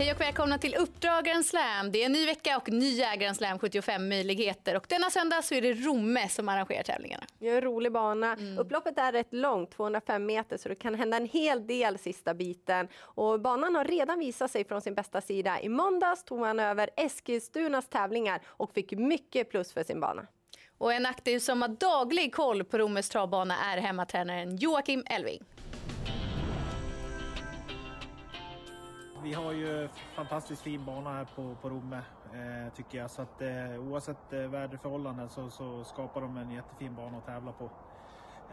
[0.00, 1.92] Hej och välkomna till Uppdrag Grand Slam.
[1.92, 4.76] Det är en ny vecka och nya Grand Slam 75 möjligheter.
[4.76, 7.24] Och denna söndag så är det Romme som arrangerar tävlingarna.
[7.38, 8.32] Det är en rolig bana.
[8.32, 8.58] Mm.
[8.58, 12.88] Upploppet är rätt långt, 205 meter, så det kan hända en hel del sista biten.
[12.96, 15.60] Och banan har redan visat sig från sin bästa sida.
[15.60, 20.26] I måndags tog han över Eskilstunas tävlingar och fick mycket plus för sin bana.
[20.78, 25.44] Och en aktiv som har daglig koll på Rommes travbana är hemmatränaren Joakim Elving.
[29.22, 32.02] Vi har ju fantastiskt fin bana här på, på Romme
[32.32, 33.10] eh, tycker jag.
[33.10, 37.52] Så att, eh, oavsett eh, väderförhållanden så, så, skapar de en jättefin bana att tävla
[37.52, 37.64] på.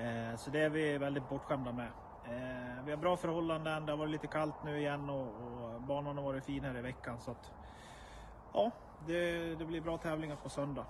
[0.00, 1.88] Eh, så det är vi väldigt bortskämda med.
[2.24, 6.16] Eh, vi har bra förhållanden, det har varit lite kallt nu igen och, och banan
[6.16, 7.20] har varit fin här i veckan.
[7.20, 7.50] Så att,
[8.52, 8.70] ja,
[9.06, 10.86] det, det blir bra tävlingar på söndag.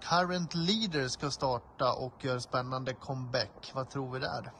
[0.00, 3.72] Current Leader ska starta och gör spännande comeback.
[3.74, 4.52] Vad tror vi där?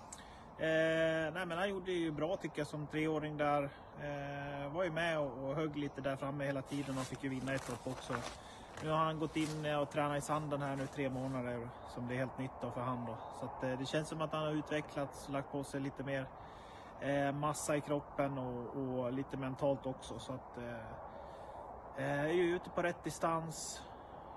[0.59, 3.63] Eh, nej men han gjorde ju bra tycker jag som treåring där.
[4.03, 7.29] Eh, var ju med och, och högg lite där framme hela tiden och fick ju
[7.31, 8.15] vinna ett lopp också.
[8.83, 12.15] Nu har han gått in och tränat i sanden här nu tre månader som det
[12.15, 13.17] är helt nytt för han då.
[13.41, 16.27] Så att, eh, det känns som att han har utvecklats, lagt på sig lite mer
[17.01, 20.19] eh, massa i kroppen och, och, lite mentalt också.
[20.19, 23.83] Så att eh, eh, är ju ute på rätt distans.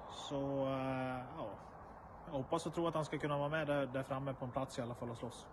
[0.10, 1.17] Så eh,
[2.38, 4.80] hoppas och tror att han ska kunna vara med där, där framme på en plats
[4.80, 5.46] i alla fall och slåss.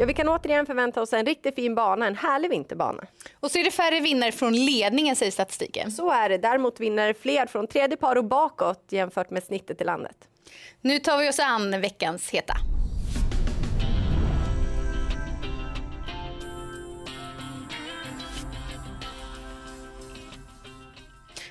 [0.00, 3.02] Ja, vi kan återigen förvänta oss en riktigt fin bana, en härlig vinterbana.
[3.40, 5.90] Och så är det färre vinnare från ledningen säger statistiken.
[5.90, 6.38] Så är det.
[6.38, 10.16] Däremot vinner fler från tredje par och bakåt jämfört med snittet i landet.
[10.80, 12.54] Nu tar vi oss an veckans heta.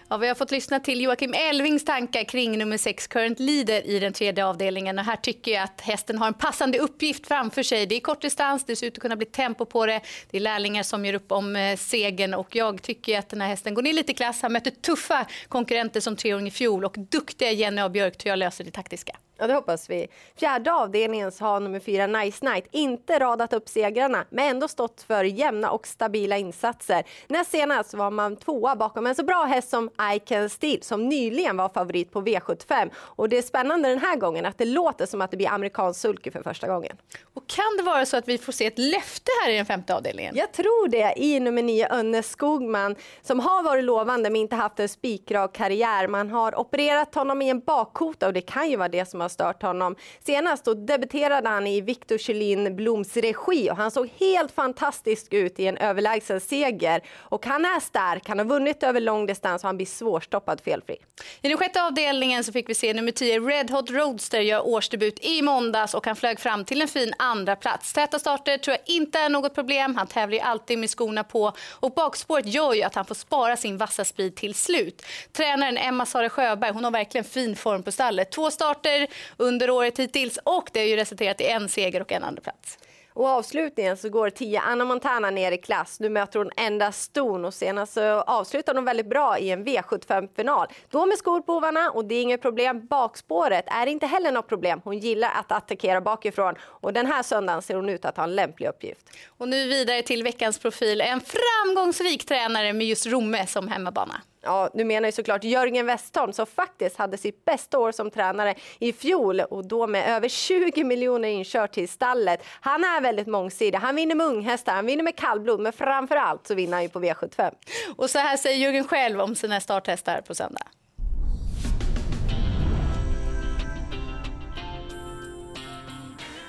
[0.10, 4.00] Ja, vi har fått lyssna till Joakim Elvings tankar kring nummer 6 Current Leader i
[4.00, 5.00] den tredje avdelningen.
[5.00, 7.86] Och här tycker jag att hästen har en passande uppgift framför sig.
[7.86, 10.02] Det är kort distans, det ser ut att kunna bli tempo på det.
[10.30, 13.48] Det är lärlingar som gör upp om eh, segern och jag tycker att den här
[13.48, 14.42] hästen går ner lite i klass.
[14.42, 17.90] Han möter tuffa konkurrenter som treåring i fjol och duktiga Jenny A.
[17.90, 19.17] Björk tror jag löser det taktiska.
[19.37, 20.08] Ja, det hoppas vi.
[20.36, 25.02] Fjärde avdelningen så har nummer fyra Nice Night inte radat upp segrarna, men ändå stått
[25.02, 27.03] för jämna och stabila insatser.
[27.27, 31.09] Näst senast var man tvåa bakom en så bra häst som I Can Steal som
[31.09, 32.89] nyligen var favorit på V75.
[32.95, 35.99] Och det är spännande den här gången att det låter som att det blir amerikansk
[35.99, 36.98] sulky för första gången.
[37.33, 39.95] Och kan det vara så att vi får se ett löfte här i den femte
[39.95, 40.36] avdelningen?
[40.36, 44.80] Jag tror det i nummer nio Önne Skogman som har varit lovande men inte haft
[44.80, 46.08] en spikrak karriär.
[46.08, 49.27] Man har opererat honom i en bakkota och det kan ju vara det som har
[49.27, 49.95] har stört honom.
[50.26, 55.60] Senast då debuterade han i Victor Kjellin Bloms regi och han såg helt fantastisk ut
[55.60, 57.04] i en överlägsen seger.
[57.17, 60.98] Och han är stark, han har vunnit över lång distans och han blir svårstoppad felfri.
[61.42, 65.20] I den sjätte avdelningen så fick vi se nummer 10 Red Hot Roadster göra årsdebut
[65.26, 67.93] i måndags och han flög fram till en fin andra plats.
[67.93, 69.95] Täta starter tror jag inte är något problem.
[69.95, 73.58] Han tävlar ju alltid med skorna på och bakspåret gör ju att han får spara
[73.58, 75.05] sin vassa speed till slut.
[75.33, 78.32] Tränaren Emma Sara Sjöberg, hon har verkligen fin form på stallet.
[78.32, 79.08] Två starter,
[79.38, 82.78] under året hittills och det har ju resulterat i en seger och en andra plats.
[83.17, 86.00] Och avslutningen så går 10 Anna Montana ner i klass.
[86.00, 90.67] Nu möter hon enda ston och senast så avslutar hon väldigt bra i en V75-final.
[90.89, 92.88] Då med skor på hovarna och det är inget problem.
[92.88, 94.82] Bakspåret är inte heller något problem.
[94.83, 98.36] Hon gillar att attackera bakifrån och den här söndagen ser hon ut att ha en
[98.36, 99.10] lämplig uppgift.
[99.28, 101.02] Och nu vidare till veckans profil.
[101.02, 104.22] En framgångsrik tränare med just Romme som hemmabana.
[104.42, 108.55] Ja, nu menar ju såklart Jörgen Westholm som faktiskt hade sitt bästa år som tränare
[108.80, 112.43] i fjol och då med över 20 miljoner inkört till stallet.
[112.61, 113.77] Han är väldigt mångsidig.
[113.77, 116.89] Han vinner med unghästar, han vinner med kallblod, men framför allt så vinner han ju
[116.89, 117.52] på V75.
[117.95, 120.67] Och så här säger Jörgen själv om sina starthästar på söndag.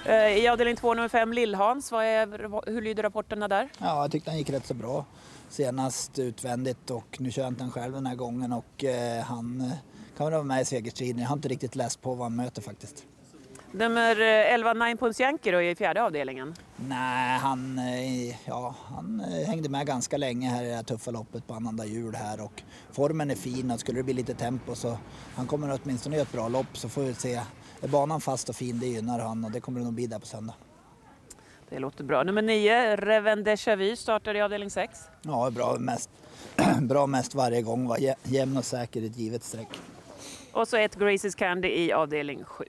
[0.05, 1.93] Eh, I avdelning 2, nummer 5, Lillhans,
[2.67, 3.69] hur lyder rapporterna där?
[3.79, 5.05] Ja, jag tyckte han gick rätt så bra
[5.49, 9.73] senast utvändigt och nu kör inte han själv den här gången och eh, han eh,
[10.17, 11.19] kan väl vara med i segerstriden.
[11.23, 13.05] Jag har inte riktigt läst på vad han möter faktiskt.
[13.73, 16.55] Nummer 11, Nine Points Yankee då i fjärde avdelningen?
[16.77, 17.81] Nej, han,
[18.45, 22.15] ja, han hängde med ganska länge här i det här tuffa loppet på annandag jul
[22.15, 22.63] här och
[22.93, 24.99] formen är fin och skulle det bli lite tempo så
[25.35, 27.41] han kommer åtminstone göra ett bra lopp så får vi se.
[27.81, 30.19] Är banan fast och fin det gynnar han och det kommer det nog bli där
[30.19, 30.55] på söndag.
[31.71, 32.23] Det låter bra.
[32.23, 34.99] Nummer 9, Reven Déjà Vu startar i avdelning 6.
[35.23, 36.11] Ja, bra mest,
[36.81, 37.89] bra mest varje gång.
[37.89, 39.69] Var jämn och säker i ett givet streck.
[40.53, 42.65] Och så ett Graces Candy i avdelning 7.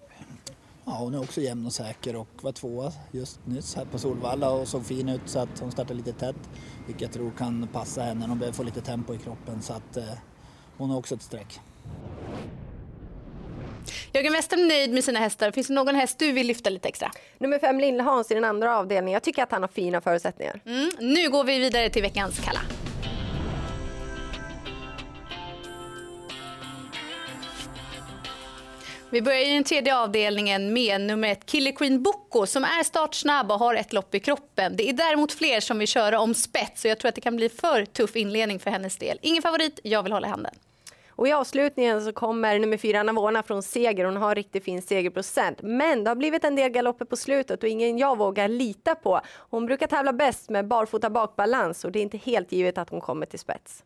[0.85, 4.49] Ja, hon är också jämn och säker och var tvåa just nyss här på Solvalla
[4.49, 6.49] och såg fin ut så att hon startar lite tätt.
[6.85, 8.25] Vilket jag tror kan passa henne.
[8.27, 10.03] Hon behöver få lite tempo i kroppen så att eh,
[10.77, 11.59] hon har också ett streck.
[14.13, 15.51] Jörgen Wester nöjd med sina hästar.
[15.51, 17.11] Finns det någon häst du vill lyfta lite extra?
[17.37, 19.13] Nummer fem Lillehans i den andra avdelningen.
[19.13, 20.61] Jag tycker att han har fina förutsättningar.
[20.65, 20.91] Mm.
[20.99, 22.61] Nu går vi vidare till veckans Kalla.
[29.11, 33.51] Vi börjar i den tredje avdelningen med nummer ett Killer Queen Boko som är startsnabb
[33.51, 34.75] och har ett lopp i kroppen.
[34.75, 37.35] Det är däremot fler som vill köra om spets och jag tror att det kan
[37.35, 39.19] bli för tuff inledning för hennes del.
[39.21, 40.55] Ingen favorit, jag vill hålla handen.
[41.19, 44.05] Och I avslutningen så kommer nummer fyra Navona från seger.
[44.05, 45.61] Hon har riktigt fin segerprocent.
[45.61, 49.21] Men det har blivit en del galopper på slutet och ingen jag vågar lita på.
[49.49, 53.01] Hon brukar tävla bäst med barfota bakbalans och det är inte helt givet att hon
[53.01, 53.83] kommer till spets.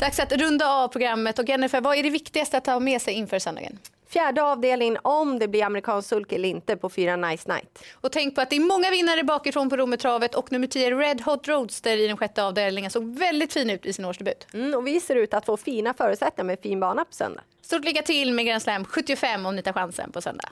[0.00, 1.38] Dags att runda av programmet.
[1.38, 3.78] Och Jennifer, vad är det viktigaste att ta med sig inför söndagen?
[4.08, 7.84] Fjärde avdelningen om det blir amerikansk sulk eller inte på fyra Nice Night.
[7.94, 11.20] Och tänk på att det är många vinnare bakifrån på Rometravet och nummer 10 Red
[11.20, 14.46] Hot Roadster i den sjätte avdelningen såg väldigt fin ut i sin årsdebut.
[14.54, 17.42] Mm, och vi ser ut att få fina förutsättningar med fin bana på söndag.
[17.62, 20.48] Stort lycka till med Grand Slam 75 om ni tar chansen på söndag.